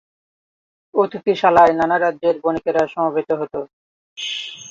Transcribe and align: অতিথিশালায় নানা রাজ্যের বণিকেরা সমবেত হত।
অতিথিশালায় 0.95 1.73
নানা 1.79 1.97
রাজ্যের 1.97 2.35
বণিকেরা 2.43 2.83
সমবেত 2.87 3.29
হত। 3.39 3.53